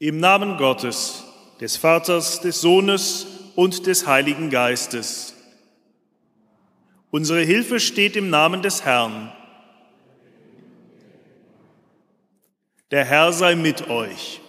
[0.00, 1.24] Im Namen Gottes,
[1.60, 5.34] des Vaters, des Sohnes und des Heiligen Geistes.
[7.10, 9.32] Unsere Hilfe steht im Namen des Herrn.
[12.92, 14.40] Der Herr sei mit euch.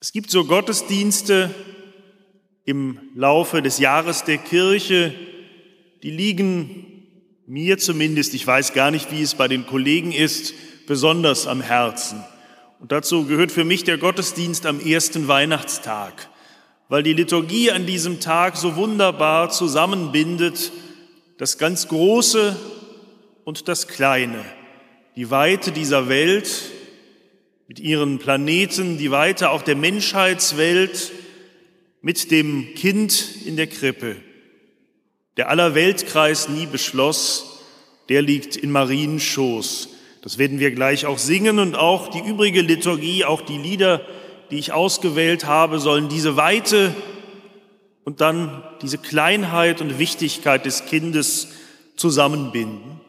[0.00, 1.54] Es gibt so Gottesdienste
[2.64, 5.14] im Laufe des Jahres der Kirche,
[6.02, 7.04] die liegen
[7.46, 10.54] mir zumindest, ich weiß gar nicht, wie es bei den Kollegen ist,
[10.86, 12.24] besonders am Herzen.
[12.80, 16.28] Und dazu gehört für mich der Gottesdienst am ersten Weihnachtstag,
[16.88, 20.72] weil die Liturgie an diesem Tag so wunderbar zusammenbindet,
[21.38, 22.56] das ganz Große
[23.44, 24.44] und das Kleine,
[25.16, 26.50] die Weite dieser Welt
[27.68, 31.12] mit ihren Planeten, die Weite auch der Menschheitswelt
[32.00, 34.16] mit dem Kind in der Krippe.
[35.36, 37.60] Der aller Weltkreis nie beschloss,
[38.08, 39.88] der liegt in Mariens Schoß.
[40.22, 44.06] Das werden wir gleich auch singen und auch die übrige Liturgie, auch die Lieder,
[44.52, 46.94] die ich ausgewählt habe, sollen diese Weite
[48.04, 51.48] und dann diese Kleinheit und Wichtigkeit des Kindes
[51.96, 53.00] zusammenbinden.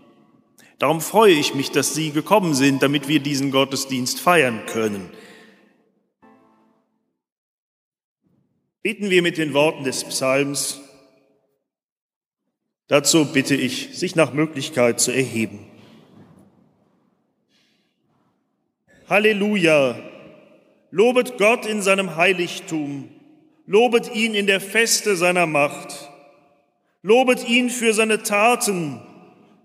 [0.79, 5.11] Darum freue ich mich, dass Sie gekommen sind, damit wir diesen Gottesdienst feiern können.
[8.81, 10.81] Beten wir mit den Worten des Psalms.
[12.87, 15.72] Dazu bitte ich, sich nach Möglichkeit zu erheben.
[19.09, 19.95] Halleluja!
[20.89, 23.09] Lobet Gott in seinem Heiligtum,
[23.65, 26.09] lobet ihn in der Feste seiner Macht,
[27.01, 29.01] lobet ihn für seine Taten,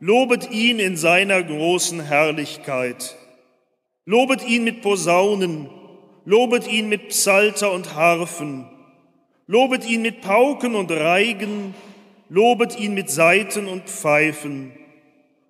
[0.01, 3.17] lobet ihn in seiner großen Herrlichkeit,
[4.07, 5.69] lobet ihn mit Posaunen,
[6.25, 8.67] lobet ihn mit Psalter und Harfen,
[9.47, 11.75] lobet ihn mit Pauken und Reigen,
[12.29, 14.73] lobet ihn mit Saiten und Pfeifen,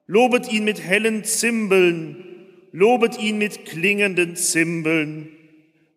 [0.06, 2.27] lobet ihn mit hellen Zimbeln,
[2.78, 5.28] lobet ihn mit klingenden Zimbeln.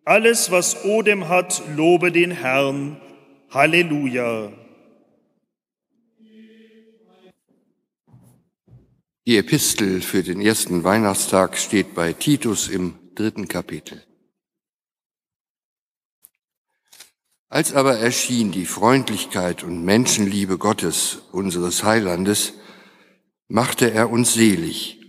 [0.04, 3.00] Alles, was Odem hat, lobe den Herrn.
[3.50, 4.52] Halleluja.
[9.24, 14.02] Die Epistel für den ersten Weihnachtstag steht bei Titus im dritten Kapitel.
[17.48, 22.54] Als aber erschien die Freundlichkeit und Menschenliebe Gottes, unseres Heilandes,
[23.46, 25.01] machte er uns selig,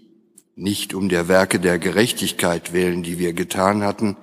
[0.55, 4.17] nicht um der Werke der Gerechtigkeit willen, die wir getan hatten,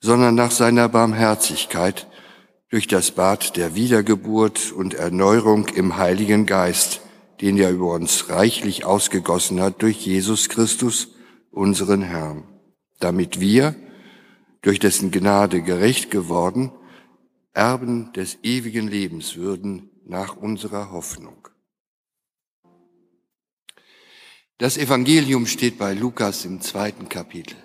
[0.00, 2.06] sondern nach seiner Barmherzigkeit
[2.70, 7.00] durch das Bad der Wiedergeburt und Erneuerung im Heiligen Geist,
[7.40, 11.08] den er über uns reichlich ausgegossen hat durch Jesus Christus,
[11.50, 12.44] unseren Herrn,
[13.00, 13.74] damit wir,
[14.62, 16.70] durch dessen Gnade gerecht geworden,
[17.52, 21.48] Erben des ewigen Lebens würden nach unserer Hoffnung.
[24.60, 27.56] Das Evangelium steht bei Lukas im zweiten Kapitel.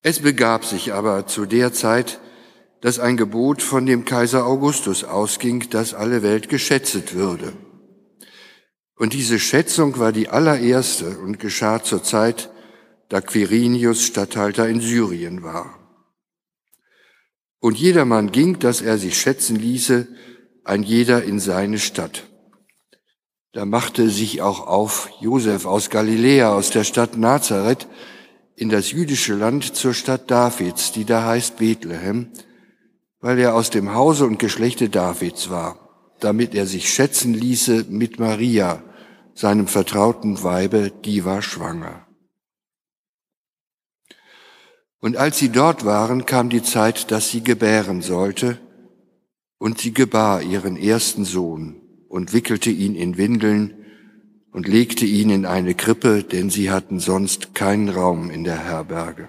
[0.00, 2.18] Es begab sich aber zu der Zeit,
[2.80, 7.52] dass ein Gebot von dem Kaiser Augustus ausging, dass alle Welt geschätzt würde.
[8.96, 12.48] Und diese Schätzung war die allererste und geschah zur Zeit,
[13.10, 15.77] da Quirinius Statthalter in Syrien war.
[17.60, 20.06] Und jedermann ging, dass er sich schätzen ließe,
[20.64, 22.24] ein jeder in seine Stadt.
[23.52, 27.88] Da machte sich auch auf Josef aus Galiläa, aus der Stadt Nazareth,
[28.54, 32.28] in das jüdische Land zur Stadt Davids, die da heißt Bethlehem,
[33.20, 38.18] weil er aus dem Hause und Geschlechte Davids war, damit er sich schätzen ließe mit
[38.18, 38.82] Maria,
[39.34, 42.07] seinem vertrauten Weibe, die war schwanger.
[45.00, 48.58] Und als sie dort waren, kam die Zeit, dass sie gebären sollte,
[49.58, 53.74] und sie gebar ihren ersten Sohn und wickelte ihn in Windeln
[54.52, 59.28] und legte ihn in eine Krippe, denn sie hatten sonst keinen Raum in der Herberge.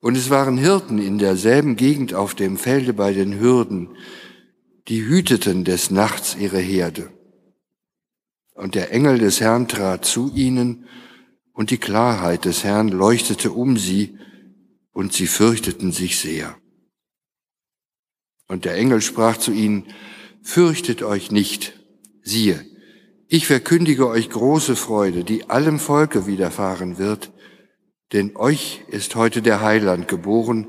[0.00, 3.96] Und es waren Hirten in derselben Gegend auf dem Felde bei den Hürden,
[4.88, 7.10] die hüteten des Nachts ihre Herde.
[8.54, 10.86] Und der Engel des Herrn trat zu ihnen,
[11.54, 14.18] und die Klarheit des Herrn leuchtete um sie,
[14.92, 16.56] und sie fürchteten sich sehr.
[18.46, 19.86] Und der Engel sprach zu ihnen,
[20.42, 21.80] Fürchtet euch nicht,
[22.22, 22.64] siehe,
[23.28, 27.32] ich verkündige euch große Freude, die allem Volke widerfahren wird,
[28.12, 30.68] denn euch ist heute der Heiland geboren,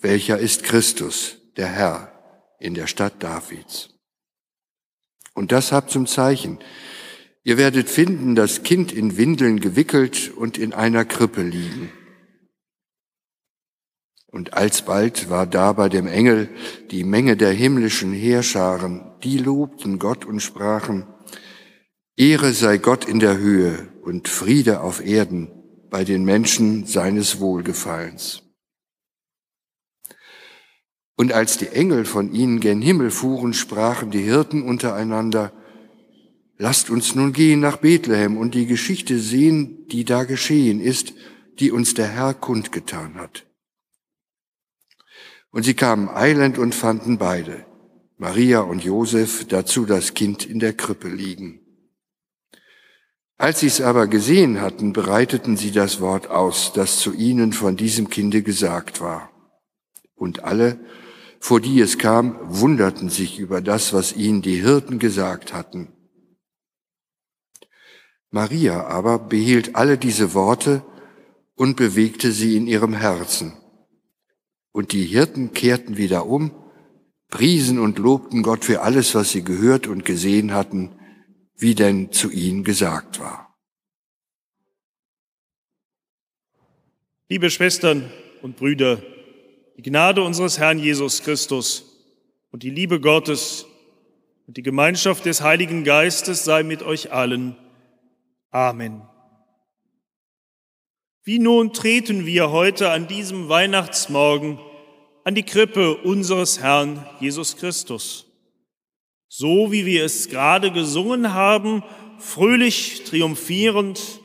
[0.00, 2.12] welcher ist Christus, der Herr,
[2.58, 3.90] in der Stadt Davids.
[5.34, 6.58] Und das habt zum Zeichen,
[7.46, 11.92] Ihr werdet finden, das Kind in Windeln gewickelt und in einer Krippe liegen.
[14.26, 16.48] Und alsbald war da bei dem Engel
[16.90, 21.06] die Menge der himmlischen Heerscharen, die lobten Gott und sprachen,
[22.16, 25.48] Ehre sei Gott in der Höhe und Friede auf Erden
[25.88, 28.42] bei den Menschen seines Wohlgefallens.
[31.16, 35.52] Und als die Engel von ihnen gen Himmel fuhren, sprachen die Hirten untereinander,
[36.58, 41.12] Lasst uns nun gehen nach Bethlehem und die Geschichte sehen, die da geschehen ist,
[41.58, 43.46] die uns der Herr kundgetan hat.
[45.50, 47.66] Und sie kamen eilend und fanden beide,
[48.16, 51.60] Maria und Josef, dazu das Kind in der Krippe liegen.
[53.38, 57.76] Als sie es aber gesehen hatten, bereiteten sie das Wort aus, das zu ihnen von
[57.76, 59.30] diesem Kinde gesagt war.
[60.14, 60.80] Und alle,
[61.38, 65.88] vor die es kam, wunderten sich über das, was ihnen die Hirten gesagt hatten.
[68.36, 70.84] Maria aber behielt alle diese Worte
[71.54, 73.54] und bewegte sie in ihrem Herzen.
[74.72, 76.50] Und die Hirten kehrten wieder um,
[77.30, 80.90] priesen und lobten Gott für alles, was sie gehört und gesehen hatten,
[81.56, 83.56] wie denn zu ihnen gesagt war.
[87.30, 88.12] Liebe Schwestern
[88.42, 89.02] und Brüder,
[89.78, 92.04] die Gnade unseres Herrn Jesus Christus
[92.50, 93.64] und die Liebe Gottes
[94.46, 97.56] und die Gemeinschaft des Heiligen Geistes sei mit euch allen.
[98.56, 99.02] Amen.
[101.24, 104.58] Wie nun treten wir heute an diesem Weihnachtsmorgen
[105.24, 108.24] an die Krippe unseres Herrn Jesus Christus?
[109.28, 111.82] So wie wir es gerade gesungen haben,
[112.18, 114.22] fröhlich triumphierend,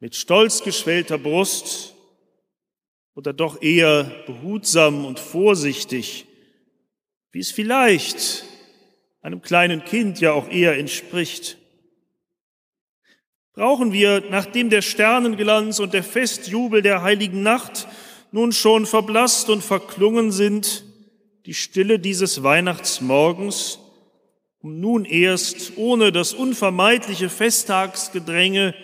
[0.00, 1.94] mit stolz geschwellter Brust
[3.14, 6.26] oder doch eher behutsam und vorsichtig,
[7.30, 8.44] wie es vielleicht
[9.22, 11.59] einem kleinen Kind ja auch eher entspricht.
[13.60, 17.88] Brauchen wir, nachdem der Sternenglanz und der Festjubel der heiligen Nacht
[18.32, 20.82] nun schon verblasst und verklungen sind,
[21.44, 23.78] die Stille dieses Weihnachtsmorgens,
[24.62, 28.74] um nun erst ohne das unvermeidliche Festtagsgedränge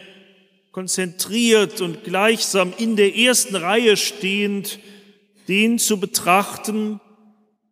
[0.72, 4.78] konzentriert und gleichsam in der ersten Reihe stehend
[5.48, 7.00] den zu betrachten,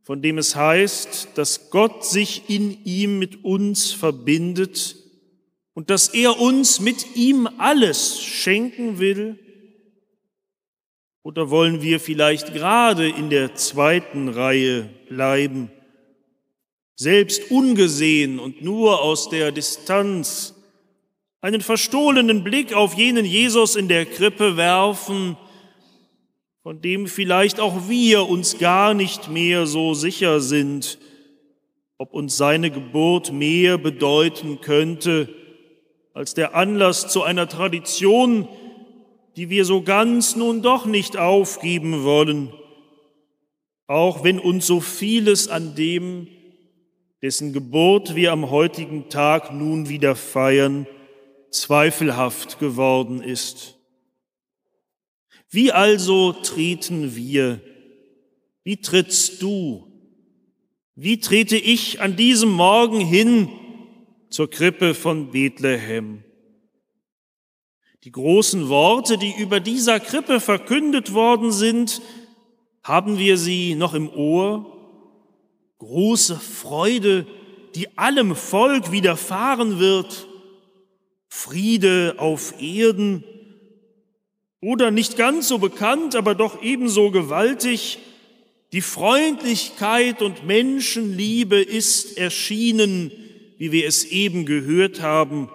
[0.05, 5.04] von dem es heißt, dass Gott sich in ihm mit uns verbindet
[5.75, 9.39] und dass er uns mit ihm alles schenken will?
[11.23, 15.71] Oder wollen wir vielleicht gerade in der zweiten Reihe bleiben,
[16.97, 20.55] selbst ungesehen und nur aus der Distanz
[21.41, 25.37] einen verstohlenen Blick auf jenen Jesus in der Krippe werfen,
[26.63, 30.99] von dem vielleicht auch wir uns gar nicht mehr so sicher sind,
[31.99, 35.29] ob uns seine Geburt mehr bedeuten könnte
[36.15, 38.49] als der Anlass zu einer Tradition,
[39.37, 42.53] die wir so ganz nun doch nicht aufgeben wollen,
[43.89, 46.29] auch wenn uns so vieles an dem,
[47.21, 50.87] dessen Geburt wir am heutigen Tag nun wieder feiern,
[51.51, 53.77] zweifelhaft geworden ist.
[55.51, 57.61] Wie also treten wir?
[58.63, 59.87] Wie trittst du?
[60.95, 63.49] Wie trete ich an diesem Morgen hin
[64.35, 66.25] zur Krippe von Bethlehem?
[68.03, 72.03] Die großen Worte, die über dieser Krippe verkündet worden sind,
[72.83, 74.77] haben wir sie noch im Ohr?
[75.79, 77.29] Große Freude,
[77.77, 80.27] die allem Volk widerfahren wird,
[81.29, 83.23] Friede auf Erden
[84.61, 88.01] oder nicht ganz so bekannt, aber doch ebenso gewaltig,
[88.73, 93.13] die Freundlichkeit und Menschenliebe ist erschienen,
[93.59, 95.49] wie wir es eben gehört haben,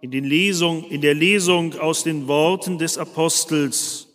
[0.00, 4.08] in, den Lesung, in der Lesung aus den Worten des Apostels.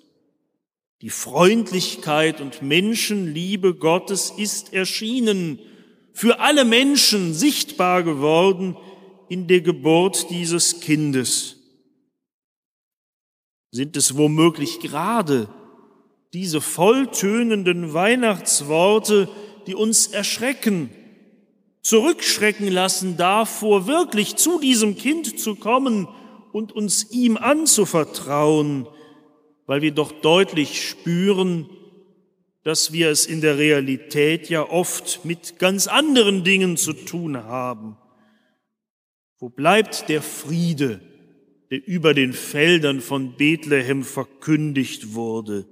[1.02, 5.60] Die Freundlichkeit und Menschenliebe Gottes ist erschienen,
[6.14, 8.76] für alle Menschen sichtbar geworden
[9.30, 11.56] in der Geburt dieses Kindes.
[13.72, 15.48] Sind es womöglich gerade
[16.34, 19.30] diese volltönenden Weihnachtsworte,
[19.66, 20.90] die uns erschrecken
[21.90, 26.08] zurückschrecken lassen davor, wirklich zu diesem Kind zu kommen
[26.52, 28.88] und uns ihm anzuvertrauen,
[29.66, 31.68] weil wir doch deutlich spüren,
[32.64, 37.98] dass wir es in der Realität ja oft mit ganz anderen Dingen zu tun haben.
[39.40, 41.02] Wo bleibt der Friede,
[41.72, 45.66] der über den Feldern von Bethlehem verkündigt wurde?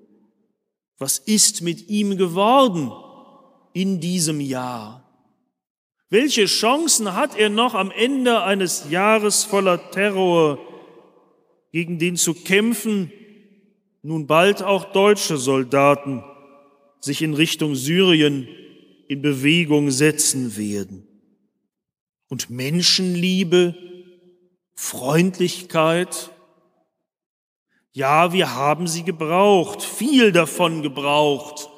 [0.98, 2.92] Was ist mit ihm geworden
[3.74, 5.07] in diesem Jahr?
[6.10, 10.58] Welche Chancen hat er noch am Ende eines Jahres voller Terror
[11.72, 13.12] gegen den zu kämpfen
[14.02, 16.24] nun bald auch deutsche Soldaten
[17.02, 18.48] sich in Richtung Syrien
[19.10, 21.06] in Bewegung setzen werden.
[22.30, 23.76] Und Menschenliebe,
[24.76, 26.32] Freundlichkeit,
[27.92, 31.70] ja, wir haben sie gebraucht, viel davon gebraucht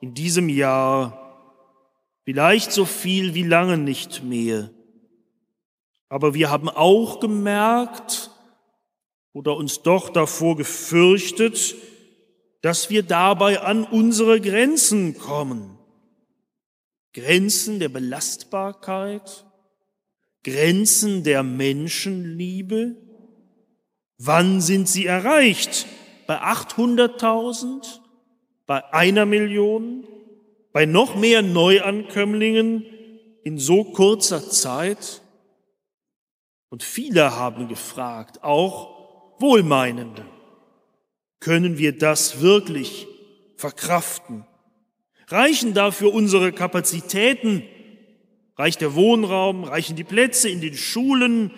[0.00, 1.27] in diesem Jahr,
[2.28, 4.68] vielleicht so viel wie lange nicht mehr.
[6.10, 8.30] Aber wir haben auch gemerkt
[9.32, 11.74] oder uns doch davor gefürchtet,
[12.60, 15.78] dass wir dabei an unsere Grenzen kommen.
[17.14, 19.46] Grenzen der Belastbarkeit,
[20.44, 22.94] Grenzen der Menschenliebe.
[24.18, 25.86] Wann sind sie erreicht?
[26.26, 28.00] Bei 800.000?
[28.66, 30.06] Bei einer Million?
[30.78, 32.86] Bei noch mehr Neuankömmlingen
[33.42, 35.22] in so kurzer Zeit?
[36.68, 40.24] Und viele haben gefragt, auch Wohlmeinende,
[41.40, 43.08] können wir das wirklich
[43.56, 44.46] verkraften?
[45.26, 47.64] Reichen dafür unsere Kapazitäten?
[48.54, 49.64] Reicht der Wohnraum?
[49.64, 51.50] Reichen die Plätze in den Schulen?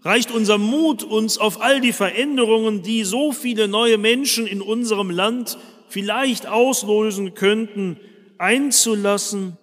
[0.00, 5.10] Reicht unser Mut, uns auf all die Veränderungen, die so viele neue Menschen in unserem
[5.10, 8.00] Land vielleicht auslösen könnten,
[8.42, 9.56] einzulassen?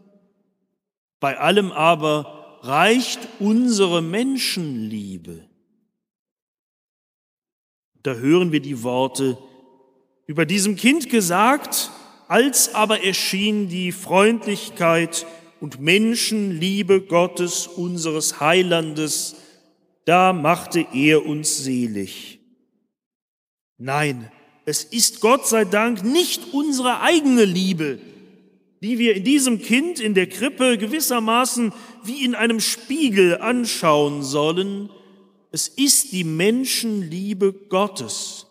[1.19, 5.48] Bei allem aber reicht unsere Menschenliebe.
[8.01, 9.38] Da hören wir die Worte
[10.25, 11.91] über diesem Kind gesagt,
[12.27, 15.25] als aber erschien die Freundlichkeit
[15.59, 19.36] und Menschenliebe Gottes, unseres Heilandes,
[20.05, 22.39] da machte er uns selig.
[23.77, 24.31] Nein,
[24.65, 28.00] es ist Gott sei Dank nicht unsere eigene Liebe,
[28.81, 34.89] die wir in diesem Kind in der Krippe gewissermaßen wie in einem Spiegel anschauen sollen.
[35.51, 38.48] Es ist die Menschenliebe Gottes.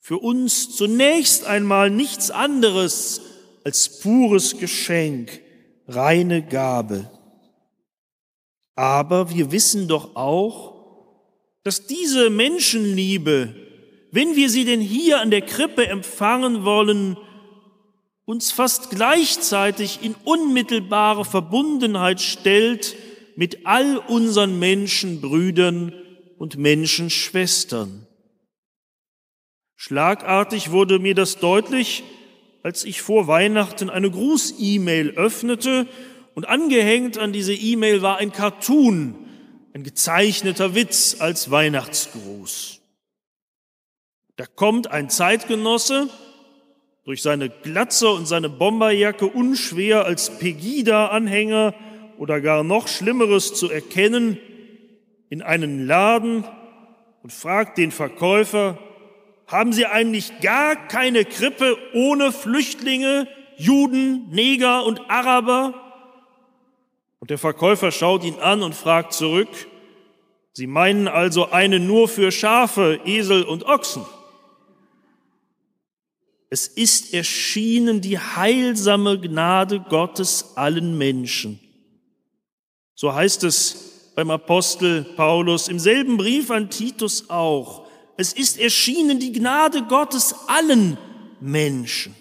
[0.00, 3.20] Für uns zunächst einmal nichts anderes
[3.64, 5.40] als pures Geschenk,
[5.86, 7.10] reine Gabe.
[8.74, 10.72] Aber wir wissen doch auch,
[11.62, 13.54] dass diese Menschenliebe,
[14.10, 17.16] wenn wir sie denn hier an der Krippe empfangen wollen,
[18.24, 22.96] uns fast gleichzeitig in unmittelbare Verbundenheit stellt
[23.36, 25.92] mit all unseren Menschenbrüdern
[26.38, 28.06] und Menschenschwestern.
[29.76, 32.04] Schlagartig wurde mir das deutlich,
[32.62, 35.88] als ich vor Weihnachten eine Gruß-E-Mail öffnete
[36.34, 39.16] und angehängt an diese E-Mail war ein Cartoon,
[39.74, 42.80] ein gezeichneter Witz als Weihnachtsgruß.
[44.36, 46.08] Da kommt ein Zeitgenosse,
[47.04, 51.74] durch seine Glatze und seine Bomberjacke unschwer als Pegida-Anhänger
[52.16, 54.38] oder gar noch Schlimmeres zu erkennen,
[55.28, 56.44] in einen Laden
[57.22, 58.78] und fragt den Verkäufer,
[59.46, 65.74] haben Sie eigentlich gar keine Krippe ohne Flüchtlinge, Juden, Neger und Araber?
[67.18, 69.48] Und der Verkäufer schaut ihn an und fragt zurück,
[70.54, 74.04] Sie meinen also eine nur für Schafe, Esel und Ochsen?
[76.52, 81.58] Es ist erschienen die heilsame Gnade Gottes allen Menschen.
[82.94, 87.86] So heißt es beim Apostel Paulus im selben Brief an Titus auch.
[88.18, 90.98] Es ist erschienen die Gnade Gottes allen
[91.40, 92.14] Menschen.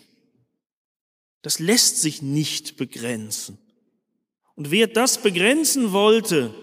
[1.41, 3.57] Das lässt sich nicht begrenzen.
[4.55, 6.53] Und wer das begrenzen wollte,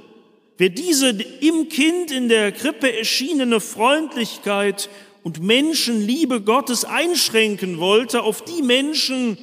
[0.56, 4.88] wer diese im Kind in der Krippe erschienene Freundlichkeit
[5.22, 9.38] und Menschenliebe Gottes einschränken wollte auf die Menschen,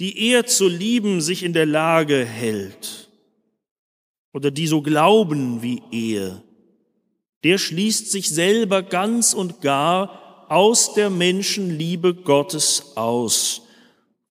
[0.00, 3.08] die er zu lieben sich in der Lage hält
[4.32, 6.42] oder die so glauben wie er,
[7.44, 13.62] der schließt sich selber ganz und gar aus der Menschenliebe Gottes aus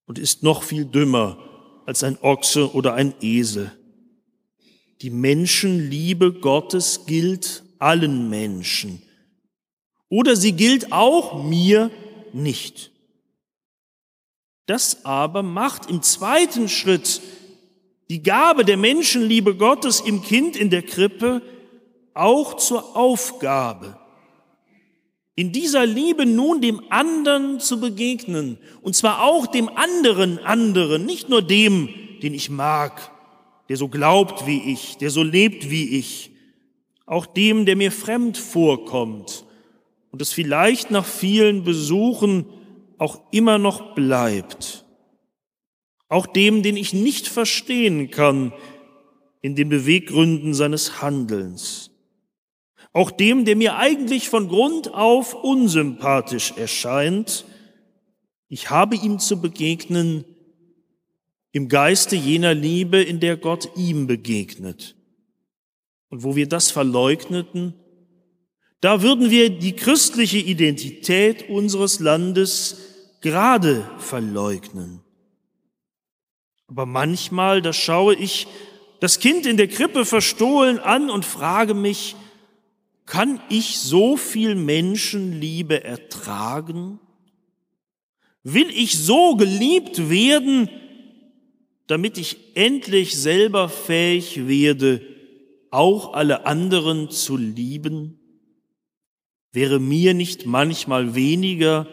[0.05, 1.37] und ist noch viel dümmer
[1.85, 3.71] als ein Ochse oder ein Esel.
[5.01, 9.01] Die Menschenliebe Gottes gilt allen Menschen
[10.13, 11.89] oder sie gilt auch mir
[12.33, 12.91] nicht.
[14.67, 17.19] Das aber macht im zweiten Schritt
[18.11, 21.41] die Gabe der Menschenliebe Gottes im Kind in der Krippe
[22.13, 23.97] auch zur Aufgabe,
[25.33, 31.27] in dieser Liebe nun dem anderen zu begegnen, und zwar auch dem anderen anderen, nicht
[31.27, 31.89] nur dem,
[32.21, 33.11] den ich mag,
[33.67, 36.29] der so glaubt wie ich, der so lebt wie ich,
[37.07, 39.45] auch dem, der mir fremd vorkommt,
[40.13, 42.45] und es vielleicht nach vielen Besuchen
[42.99, 44.85] auch immer noch bleibt.
[46.07, 48.53] Auch dem, den ich nicht verstehen kann
[49.41, 51.89] in den Beweggründen seines Handelns.
[52.91, 57.45] Auch dem, der mir eigentlich von Grund auf unsympathisch erscheint,
[58.49, 60.25] Ich habe ihm zu begegnen
[61.53, 64.95] im Geiste jener Liebe, in der Gott ihm begegnet.
[66.09, 67.73] Und wo wir das verleugneten,
[68.83, 72.79] da würden wir die christliche Identität unseres Landes
[73.21, 74.99] gerade verleugnen.
[76.67, 78.45] Aber manchmal, da schaue ich
[78.99, 82.17] das Kind in der Krippe verstohlen an und frage mich,
[83.05, 86.99] kann ich so viel Menschenliebe ertragen?
[88.43, 90.67] Will ich so geliebt werden,
[91.87, 95.01] damit ich endlich selber fähig werde,
[95.71, 98.19] auch alle anderen zu lieben?
[99.53, 101.87] Wäre mir nicht manchmal weniger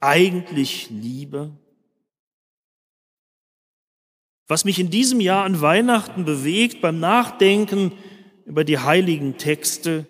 [0.00, 1.56] eigentlich lieber?
[4.48, 7.92] Was mich in diesem Jahr an Weihnachten bewegt beim Nachdenken
[8.44, 10.06] über die heiligen Texte,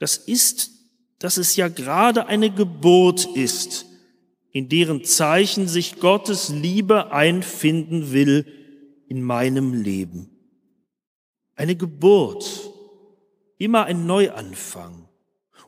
[0.00, 0.72] das ist,
[1.20, 3.86] dass es ja gerade eine Geburt ist,
[4.50, 8.44] in deren Zeichen sich Gottes Liebe einfinden will
[9.06, 10.30] in meinem Leben.
[11.54, 12.72] Eine Geburt,
[13.58, 15.08] immer ein Neuanfang.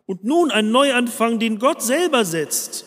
[0.09, 2.87] Und nun ein Neuanfang, den Gott selber setzt.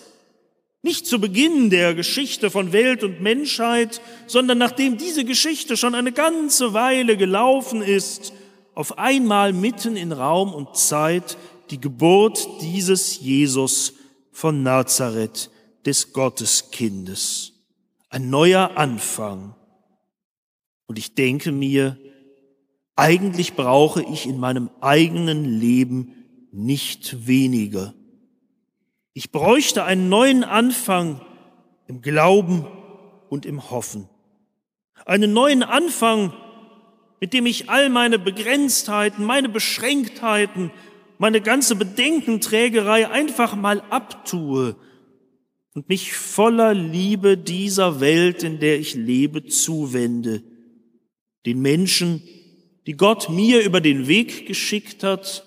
[0.82, 6.14] Nicht zu Beginn der Geschichte von Welt und Menschheit, sondern nachdem diese Geschichte schon eine
[6.14, 8.34] ganze Weile gelaufen ist,
[8.74, 11.38] auf einmal mitten in Raum und Zeit
[11.70, 13.94] die Geburt dieses Jesus
[14.32, 15.52] von Nazareth,
[15.86, 17.54] des Gotteskindes.
[18.10, 19.54] Ein neuer Anfang.
[20.88, 22.00] Und ich denke mir,
[22.96, 26.21] eigentlich brauche ich in meinem eigenen Leben
[26.52, 27.94] nicht weniger.
[29.14, 31.22] Ich bräuchte einen neuen Anfang
[31.88, 32.66] im Glauben
[33.30, 34.08] und im Hoffen.
[35.06, 36.34] Einen neuen Anfang,
[37.20, 40.72] mit dem ich all meine Begrenztheiten, meine Beschränktheiten,
[41.18, 44.76] meine ganze Bedenkenträgerei einfach mal abtue
[45.74, 50.44] und mich voller Liebe dieser Welt, in der ich lebe, zuwende,
[51.46, 52.22] den Menschen,
[52.88, 55.46] die Gott mir über den Weg geschickt hat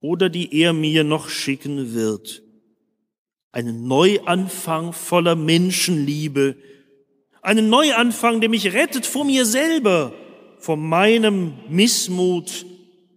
[0.00, 2.42] oder die er mir noch schicken wird.
[3.52, 6.56] Einen Neuanfang voller Menschenliebe,
[7.42, 10.12] einen Neuanfang, der mich rettet vor mir selber,
[10.58, 12.66] vor meinem Missmut,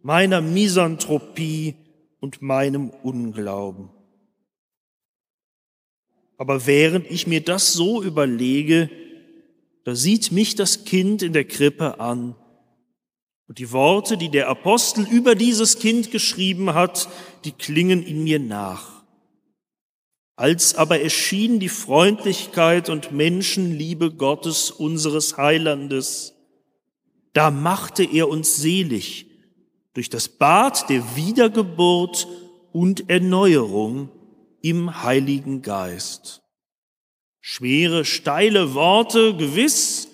[0.04, 1.76] meiner Misanthropie
[2.20, 3.90] und meinem Unglauben.
[6.38, 8.90] Aber während ich mir das so überlege,
[9.84, 12.36] da sieht mich das Kind in der Krippe an.
[13.52, 17.10] Und die Worte, die der Apostel über dieses Kind geschrieben hat,
[17.44, 19.04] die klingen in mir nach.
[20.38, 26.34] Als aber erschien die Freundlichkeit und Menschenliebe Gottes unseres Heilandes,
[27.34, 29.26] da machte er uns selig
[29.96, 32.30] durch das Bad der Wiedergeburt
[32.72, 34.08] und Erneuerung
[34.62, 36.42] im Heiligen Geist.
[37.42, 40.08] Schwere, steile Worte, gewiss,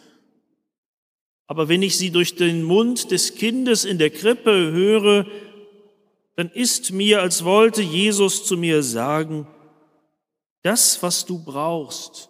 [1.48, 5.26] aber wenn ich sie durch den Mund des Kindes in der Krippe höre,
[6.36, 9.48] dann ist mir, als wollte Jesus zu mir sagen,
[10.62, 12.30] das, was du brauchst,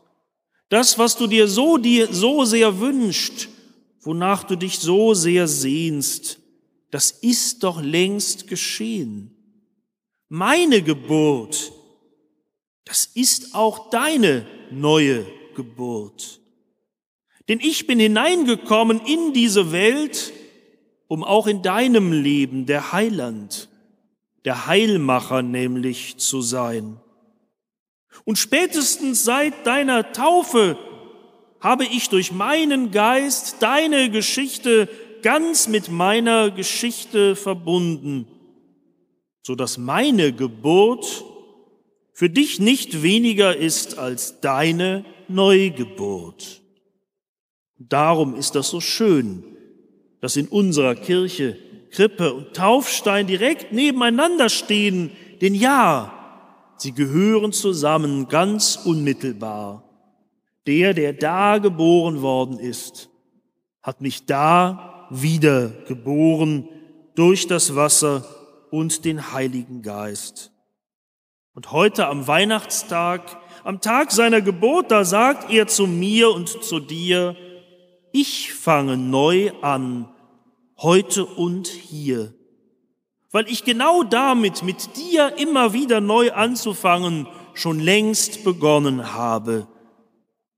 [0.69, 3.49] das, was du dir so, dir so sehr wünscht,
[4.01, 6.39] wonach du dich so sehr sehnst,
[6.91, 9.35] das ist doch längst geschehen.
[10.29, 11.73] Meine Geburt
[12.87, 15.25] das ist auch deine neue
[15.55, 16.39] Geburt.
[17.47, 20.33] Denn ich bin hineingekommen in diese Welt,
[21.07, 23.69] um auch in deinem Leben der Heiland,
[24.43, 26.99] der Heilmacher nämlich zu sein.
[28.25, 30.77] Und spätestens seit deiner Taufe
[31.59, 34.89] habe ich durch meinen Geist deine Geschichte
[35.21, 38.27] ganz mit meiner Geschichte verbunden,
[39.41, 41.23] so dass meine Geburt
[42.13, 46.61] für dich nicht weniger ist als deine Neugeburt.
[47.79, 49.43] Darum ist das so schön,
[50.21, 51.57] dass in unserer Kirche
[51.91, 55.11] Krippe und Taufstein direkt nebeneinander stehen,
[55.41, 56.13] denn ja,
[56.77, 59.83] sie gehören zusammen ganz unmittelbar.
[60.65, 63.09] Der, der da geboren worden ist,
[63.81, 66.67] hat mich da wieder geboren
[67.15, 68.25] durch das Wasser
[68.69, 70.51] und den Heiligen Geist.
[71.53, 76.79] Und heute am Weihnachtstag, am Tag seiner Geburt, da sagt er zu mir und zu
[76.79, 77.35] dir,
[78.11, 80.09] ich fange neu an,
[80.77, 82.33] heute und hier.
[83.31, 89.67] Weil ich genau damit, mit dir immer wieder neu anzufangen, schon längst begonnen habe.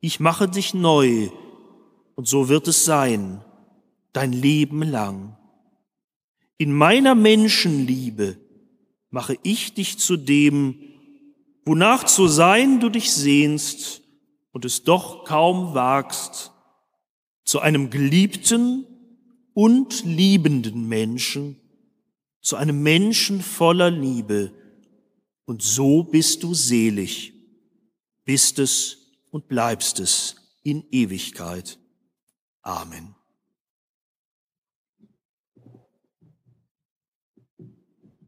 [0.02, 1.30] Ich mache dich neu
[2.16, 3.44] und so wird es sein,
[4.14, 5.38] dein Leben lang.
[6.58, 8.38] In meiner Menschenliebe
[9.10, 10.82] mache ich dich zu dem,
[11.66, 14.02] wonach zu sein du dich sehnst
[14.52, 16.52] und es doch kaum wagst,
[17.50, 18.86] zu einem geliebten
[19.56, 21.60] und liebenden Menschen,
[22.42, 24.52] zu einem Menschen voller Liebe.
[25.46, 27.34] Und so bist du selig,
[28.24, 28.98] bist es
[29.32, 31.80] und bleibst es in Ewigkeit.
[32.62, 33.16] Amen.